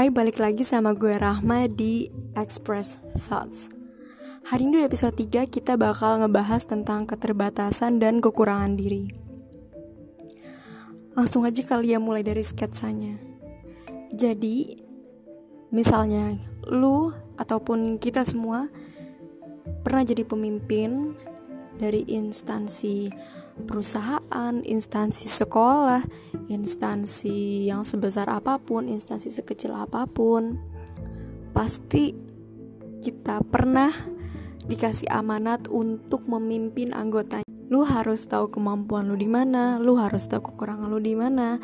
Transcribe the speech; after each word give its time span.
Hai, 0.00 0.08
balik 0.08 0.40
lagi 0.40 0.64
sama 0.64 0.96
gue 0.96 1.12
Rahma 1.12 1.68
di 1.68 2.08
Express 2.32 2.96
Thoughts. 3.20 3.68
Hari 4.48 4.64
ini 4.64 4.80
di 4.80 4.88
episode 4.88 5.12
3 5.12 5.44
kita 5.44 5.76
bakal 5.76 6.24
ngebahas 6.24 6.64
tentang 6.64 7.04
keterbatasan 7.04 8.00
dan 8.00 8.24
kekurangan 8.24 8.80
diri. 8.80 9.12
Langsung 11.12 11.44
aja 11.44 11.60
kali 11.60 11.92
ya 11.92 12.00
mulai 12.00 12.24
dari 12.24 12.40
sketsanya. 12.40 13.20
Jadi, 14.16 14.80
misalnya 15.68 16.32
lu 16.64 17.12
ataupun 17.36 18.00
kita 18.00 18.24
semua 18.24 18.72
pernah 19.84 20.00
jadi 20.00 20.24
pemimpin 20.24 21.12
dari 21.76 22.08
instansi 22.08 23.12
perusahaan, 23.62 24.54
instansi 24.64 25.28
sekolah, 25.28 26.02
instansi 26.50 27.68
yang 27.68 27.86
sebesar 27.86 28.28
apa 28.28 28.58
pun, 28.58 28.88
instansi 28.90 29.30
sekecil 29.30 29.72
apa 29.76 30.04
pun, 30.08 30.58
pasti 31.52 32.12
kita 33.00 33.40
pernah 33.46 33.92
dikasih 34.68 35.08
amanat 35.10 35.66
untuk 35.72 36.28
memimpin 36.28 36.92
anggotanya. 36.92 37.48
Lu 37.70 37.86
harus 37.86 38.26
tahu 38.26 38.50
kemampuan 38.50 39.06
lu 39.06 39.16
di 39.16 39.30
mana, 39.30 39.78
lu 39.78 39.96
harus 39.96 40.26
tahu 40.26 40.52
kekurangan 40.52 40.90
lu 40.90 40.98
di 40.98 41.14
mana, 41.14 41.62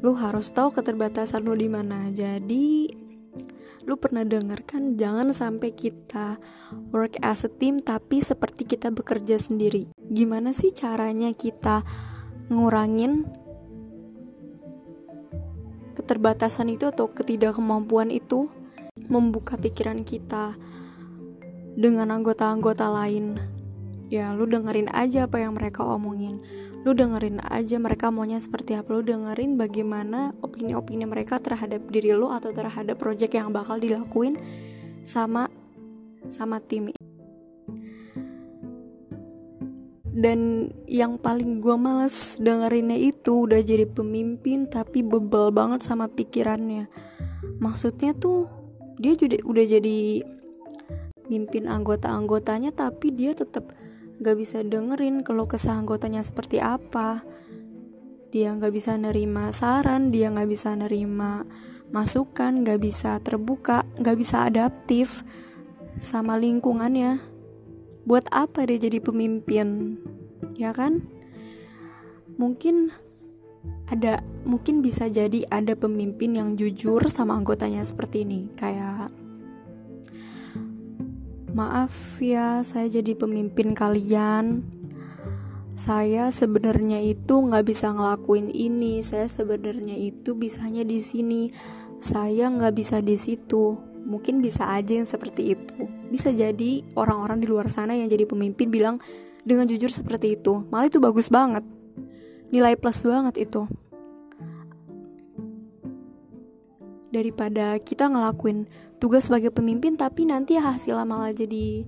lu 0.00 0.16
harus 0.16 0.50
tahu 0.50 0.72
keterbatasan 0.72 1.44
lu 1.44 1.52
di 1.52 1.68
mana. 1.68 2.08
Jadi 2.08 2.88
lu 3.86 3.94
pernah 3.94 4.26
denger 4.26 4.66
kan 4.66 4.98
jangan 4.98 5.30
sampai 5.30 5.70
kita 5.70 6.42
work 6.90 7.22
as 7.22 7.46
a 7.46 7.50
team 7.50 7.78
tapi 7.78 8.18
seperti 8.18 8.66
kita 8.66 8.90
bekerja 8.90 9.38
sendiri 9.38 9.95
gimana 10.06 10.54
sih 10.54 10.70
caranya 10.70 11.34
kita 11.34 11.82
ngurangin 12.46 13.26
keterbatasan 15.98 16.70
itu 16.70 16.86
atau 16.86 17.10
ketidakkemampuan 17.10 18.14
itu 18.14 18.46
membuka 19.10 19.58
pikiran 19.58 20.06
kita 20.06 20.54
dengan 21.74 22.14
anggota-anggota 22.14 22.86
lain? 22.88 23.36
Ya 24.06 24.30
lu 24.30 24.46
dengerin 24.46 24.86
aja 24.94 25.26
apa 25.26 25.42
yang 25.42 25.58
mereka 25.58 25.82
omongin. 25.82 26.38
Lu 26.86 26.94
dengerin 26.94 27.42
aja 27.42 27.82
mereka 27.82 28.14
maunya 28.14 28.38
seperti 28.38 28.78
apa. 28.78 28.94
Lu 28.94 29.02
dengerin 29.02 29.58
bagaimana 29.58 30.30
opini-opini 30.38 31.02
mereka 31.02 31.42
terhadap 31.42 31.90
diri 31.90 32.14
lu 32.14 32.30
atau 32.30 32.54
terhadap 32.54 32.94
project 32.94 33.34
yang 33.34 33.50
bakal 33.50 33.82
dilakuin 33.82 34.38
sama 35.02 35.50
sama 36.30 36.62
tim 36.62 36.95
dan 40.16 40.72
yang 40.88 41.20
paling 41.20 41.60
gue 41.60 41.76
males 41.76 42.40
dengerinnya 42.40 42.96
itu 42.96 43.44
udah 43.44 43.60
jadi 43.60 43.84
pemimpin 43.84 44.64
tapi 44.64 45.04
bebel 45.04 45.52
banget 45.52 45.84
sama 45.84 46.08
pikirannya. 46.08 46.88
Maksudnya 47.60 48.16
tuh 48.16 48.48
dia 48.96 49.12
juga 49.12 49.36
udah 49.44 49.64
jadi 49.68 50.24
mimpin 51.28 51.68
anggota-anggotanya 51.68 52.72
tapi 52.72 53.12
dia 53.12 53.36
tetap 53.36 53.76
gak 54.24 54.36
bisa 54.40 54.64
dengerin 54.64 55.20
kalau 55.20 55.44
kesah 55.44 55.76
anggotanya 55.76 56.24
seperti 56.24 56.64
apa. 56.64 57.20
Dia 58.32 58.56
gak 58.56 58.72
bisa 58.72 58.96
nerima 58.96 59.52
saran 59.52 60.08
dia 60.08 60.32
gak 60.32 60.48
bisa 60.48 60.72
nerima 60.72 61.44
masukan 61.92 62.64
gak 62.64 62.80
bisa 62.80 63.20
terbuka 63.20 63.84
gak 64.00 64.16
bisa 64.16 64.48
adaptif 64.48 65.22
sama 66.00 66.40
lingkungannya 66.40 67.35
buat 68.06 68.24
apa 68.30 68.64
dia 68.70 68.78
jadi 68.78 69.02
pemimpin 69.02 69.98
ya 70.54 70.72
kan 70.72 71.04
mungkin 72.40 72.94
ada 73.90 74.22
mungkin 74.46 74.80
bisa 74.80 75.10
jadi 75.10 75.42
ada 75.50 75.74
pemimpin 75.74 76.38
yang 76.38 76.54
jujur 76.54 77.02
sama 77.10 77.34
anggotanya 77.34 77.82
seperti 77.82 78.22
ini 78.22 78.48
kayak 78.54 79.10
Maaf 81.56 82.20
ya, 82.20 82.60
saya 82.60 82.84
jadi 82.84 83.16
pemimpin 83.16 83.72
kalian. 83.72 84.60
Saya 85.72 86.28
sebenarnya 86.28 87.00
itu 87.00 87.32
nggak 87.32 87.64
bisa 87.64 87.96
ngelakuin 87.96 88.52
ini. 88.52 89.00
Saya 89.00 89.24
sebenarnya 89.24 89.96
itu 89.96 90.36
bisanya 90.36 90.84
di 90.84 91.00
sini. 91.00 91.48
Saya 91.96 92.52
nggak 92.52 92.76
bisa 92.76 93.00
di 93.00 93.16
situ. 93.16 93.72
Mungkin 94.04 94.44
bisa 94.44 94.68
aja 94.68 95.00
yang 95.00 95.08
seperti 95.08 95.56
itu. 95.56 95.85
Bisa 96.08 96.30
jadi 96.30 96.86
orang-orang 96.94 97.42
di 97.42 97.46
luar 97.50 97.66
sana 97.70 97.94
yang 97.98 98.06
jadi 98.06 98.26
pemimpin 98.26 98.70
bilang 98.70 98.96
dengan 99.46 99.66
jujur 99.70 99.90
seperti 99.90 100.38
itu. 100.38 100.66
Malah 100.70 100.90
itu 100.90 100.98
bagus 100.98 101.30
banget. 101.30 101.62
Nilai 102.50 102.74
plus 102.78 103.02
banget 103.06 103.46
itu. 103.46 103.66
Daripada 107.10 107.78
kita 107.80 108.10
ngelakuin 108.10 108.66
tugas 108.98 109.28
sebagai 109.28 109.52
pemimpin 109.52 109.94
tapi 109.94 110.26
nanti 110.26 110.56
hasilnya 110.56 111.04
malah 111.04 111.32
jadi 111.32 111.84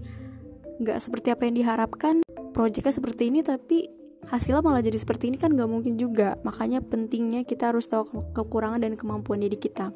nggak 0.78 0.98
seperti 1.02 1.34
apa 1.34 1.42
yang 1.48 1.56
diharapkan 1.58 2.14
proyeknya 2.54 2.94
seperti 2.94 3.32
ini 3.32 3.42
tapi 3.42 3.90
hasilnya 4.28 4.60
malah 4.62 4.84
jadi 4.84 5.00
seperti 5.00 5.32
ini 5.32 5.36
kan 5.40 5.56
nggak 5.56 5.68
mungkin 5.68 5.96
juga 5.96 6.36
makanya 6.44 6.84
pentingnya 6.84 7.42
kita 7.48 7.72
harus 7.72 7.88
tahu 7.88 8.30
kekurangan 8.36 8.78
dan 8.78 8.94
kemampuan 8.94 9.40
diri 9.40 9.56
kita 9.56 9.90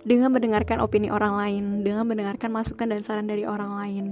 dengan 0.00 0.32
mendengarkan 0.32 0.80
opini 0.80 1.12
orang 1.12 1.36
lain 1.36 1.64
dengan 1.84 2.08
mendengarkan 2.08 2.48
masukan 2.48 2.88
dan 2.88 3.00
saran 3.04 3.28
dari 3.28 3.44
orang 3.44 3.72
lain. 3.76 4.06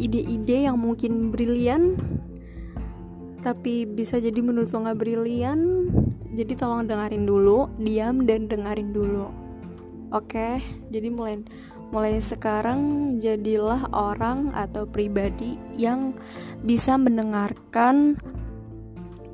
Ide-ide 0.00 0.64
yang 0.64 0.80
mungkin 0.80 1.28
brilian 1.28 1.98
tapi 3.40 3.88
bisa 3.88 4.20
jadi 4.20 4.36
menurut 4.40 4.68
lo 4.72 4.84
nggak 4.84 5.00
brilian 5.00 5.60
jadi 6.36 6.52
tolong 6.56 6.84
dengerin 6.88 7.24
dulu 7.24 7.68
diam 7.80 8.24
dan 8.24 8.48
dengerin 8.48 8.94
dulu. 8.96 9.28
Oke 10.14 10.62
jadi 10.88 11.08
mulai 11.12 11.44
mulai 11.90 12.22
sekarang 12.22 13.18
jadilah 13.18 13.90
orang 13.90 14.54
atau 14.54 14.86
pribadi 14.86 15.58
yang 15.74 16.14
bisa 16.62 16.94
mendengarkan 16.94 18.14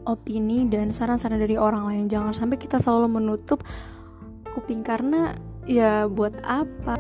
opini 0.06 0.64
dan 0.70 0.94
saran-saran 0.94 1.42
dari 1.42 1.58
orang 1.58 1.90
lain. 1.90 2.06
Jangan 2.06 2.32
sampai 2.32 2.56
kita 2.56 2.78
selalu 2.78 3.20
menutup 3.20 3.60
kuping 4.54 4.80
karena 4.86 5.34
ya 5.66 6.06
buat 6.06 6.38
apa? 6.46 6.94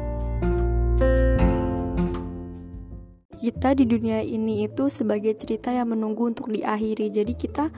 Kita 3.36 3.78
di 3.78 3.86
dunia 3.86 4.20
ini 4.20 4.66
itu 4.66 4.90
sebagai 4.90 5.32
cerita 5.38 5.70
yang 5.70 5.94
menunggu 5.94 6.26
untuk 6.26 6.50
diakhiri. 6.50 7.08
Jadi 7.14 7.32
kita 7.38 7.70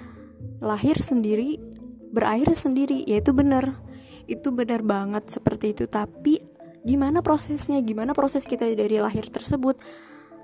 lahir 0.64 0.96
sendiri 0.98 1.60
berakhir 2.10 2.56
sendiri. 2.56 3.04
Ya 3.04 3.20
itu 3.20 3.36
bener 3.36 3.76
itu 4.28 4.48
benar 4.48 4.80
banget 4.80 5.28
seperti 5.28 5.76
itu. 5.76 5.84
Tapi 5.86 6.40
gimana 6.82 7.20
prosesnya? 7.20 7.78
Gimana 7.84 8.16
proses 8.16 8.48
kita 8.48 8.64
dari 8.72 8.96
lahir 8.96 9.28
tersebut? 9.28 9.76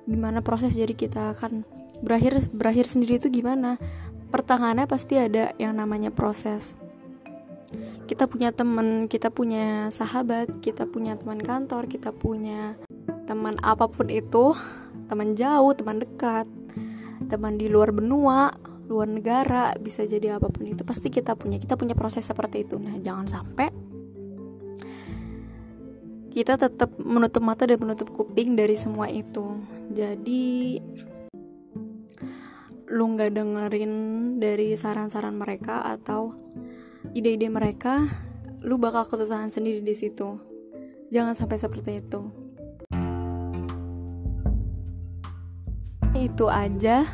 Gimana 0.05 0.45
proses 0.45 0.77
jadi 0.77 0.93
kita 0.93 1.33
akan 1.33 1.65
berakhir 2.05 2.51
berakhir 2.53 2.85
sendiri 2.91 3.17
itu 3.17 3.31
gimana 3.31 3.81
pertangannya 4.35 4.91
pasti 4.91 5.15
ada 5.15 5.55
yang 5.63 5.79
namanya 5.79 6.11
proses. 6.11 6.75
Kita 8.11 8.27
punya 8.27 8.51
teman 8.51 9.07
kita 9.07 9.31
punya 9.31 9.95
sahabat 9.95 10.59
kita 10.59 10.91
punya 10.91 11.15
teman 11.15 11.39
kantor 11.39 11.87
kita 11.87 12.11
punya 12.11 12.75
teman 13.31 13.63
apa 13.63 13.87
pun 13.87 14.11
itu 14.11 14.59
teman 15.07 15.39
jauh 15.39 15.71
teman 15.79 16.03
dekat 16.03 16.51
teman 17.31 17.55
di 17.57 17.71
luar 17.71 17.95
benua 17.95 18.53
luar 18.91 19.09
negara 19.09 19.73
bisa 19.81 20.05
jadi 20.05 20.37
apa 20.37 20.53
pun 20.53 20.69
itu 20.69 20.85
pasti 20.85 21.09
kita 21.09 21.39
punya 21.39 21.57
kita 21.57 21.79
punya 21.79 21.95
proses 21.95 22.27
seperti 22.27 22.67
itu. 22.67 22.75
Nah 22.77 22.99
jangan 22.99 23.31
sampai 23.31 23.71
kita 26.35 26.59
tetap 26.59 26.91
menutup 26.99 27.41
mata 27.47 27.63
dan 27.63 27.79
menutup 27.79 28.11
kuping 28.11 28.59
dari 28.59 28.75
semua 28.75 29.07
itu. 29.07 29.63
Jadi 29.95 30.83
lu 32.85 33.17
nggak 33.17 33.33
dengerin 33.33 33.93
dari 34.37 34.77
saran-saran 34.77 35.33
mereka 35.33 35.81
atau 35.81 36.37
ide-ide 37.17 37.49
mereka 37.49 38.05
lu 38.61 38.77
bakal 38.77 39.09
kesusahan 39.09 39.49
sendiri 39.49 39.81
di 39.81 39.97
situ. 39.97 40.37
Jangan 41.09 41.33
sampai 41.33 41.57
seperti 41.57 42.01
itu. 42.01 42.21
Itu 46.13 46.49
aja 46.49 47.09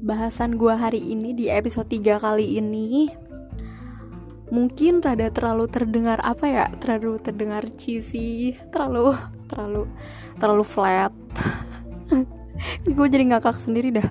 bahasan 0.00 0.56
gue 0.56 0.74
hari 0.74 1.02
ini 1.12 1.34
di 1.34 1.46
episode 1.50 1.86
3 1.90 2.22
kali 2.22 2.58
ini. 2.58 3.10
Mungkin 4.50 4.98
rada 4.98 5.30
terlalu 5.30 5.70
terdengar 5.70 6.18
apa 6.26 6.50
ya 6.50 6.66
terlalu 6.82 7.22
terdengar 7.22 7.62
cheesy 7.78 8.58
terlalu 8.74 9.14
terlalu 9.46 9.86
terlalu 10.42 10.64
flat 10.66 11.14
gue 12.96 13.06
jadi 13.08 13.24
ngakak 13.34 13.56
sendiri 13.56 13.94
dah. 13.94 14.08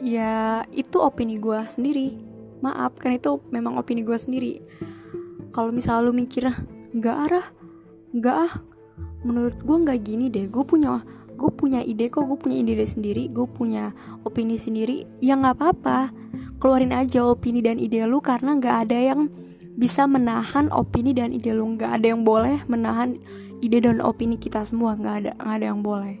Ya 0.00 0.64
itu 0.72 0.96
opini 0.96 1.36
gue 1.36 1.60
sendiri. 1.68 2.16
Maaf 2.64 2.96
kan 2.96 3.14
itu 3.14 3.40
memang 3.52 3.76
opini 3.76 4.00
gue 4.00 4.16
sendiri. 4.16 4.64
Kalau 5.52 5.70
misalnya 5.70 6.08
lu 6.08 6.12
mikir 6.16 6.48
nggak 6.96 7.16
arah 7.28 7.46
nggak 8.16 8.36
ah. 8.36 8.52
Menurut 9.20 9.60
gue 9.60 9.76
nggak 9.76 10.00
gini 10.00 10.32
deh. 10.32 10.48
Gue 10.48 10.64
punya 10.64 11.04
gue 11.36 11.50
punya 11.52 11.84
ide 11.84 12.08
kok. 12.08 12.24
Gue 12.24 12.40
punya 12.40 12.56
ide 12.58 12.80
sendiri. 12.82 13.28
Gue 13.28 13.44
punya 13.44 13.92
opini 14.24 14.56
sendiri. 14.56 15.04
Ya 15.20 15.36
nggak 15.36 15.60
apa-apa. 15.60 16.10
Keluarin 16.60 16.96
aja 16.96 17.24
opini 17.24 17.60
dan 17.60 17.76
ide 17.76 18.04
lu 18.08 18.24
karena 18.24 18.56
nggak 18.56 18.76
ada 18.88 18.98
yang 18.98 19.20
bisa 19.80 20.04
menahan 20.04 20.68
opini 20.68 21.16
dan 21.16 21.32
ide 21.32 21.56
lu. 21.56 21.64
Nggak 21.72 22.04
ada 22.04 22.06
yang 22.12 22.20
boleh 22.20 22.60
menahan 22.68 23.16
ide 23.64 23.80
dan 23.80 24.04
opini 24.04 24.36
kita 24.36 24.60
semua. 24.60 24.92
Nggak 24.92 25.14
ada 25.24 25.30
nggak 25.40 25.56
ada 25.56 25.66
yang 25.72 25.80
boleh. 25.80 26.20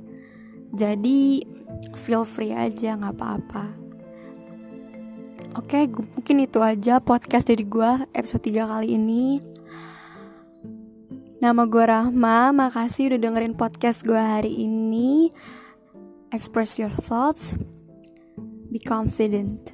Jadi 0.72 1.44
feel 1.92 2.24
free 2.24 2.56
aja 2.56 2.96
nggak 2.96 3.14
apa-apa. 3.20 3.64
Oke 5.60 5.92
mungkin 5.92 6.40
itu 6.40 6.62
aja 6.64 7.04
podcast 7.04 7.52
dari 7.52 7.68
gue 7.68 8.08
episode 8.16 8.40
3 8.48 8.64
kali 8.64 8.96
ini. 8.96 9.44
Nama 11.40 11.62
gue 11.64 11.84
Rahma, 11.84 12.52
makasih 12.52 13.12
udah 13.12 13.20
dengerin 13.20 13.56
podcast 13.56 14.04
gue 14.04 14.20
hari 14.20 14.60
ini. 14.60 15.32
Express 16.30 16.76
your 16.76 16.92
thoughts, 16.92 17.56
be 18.68 18.78
confident. 18.78 19.72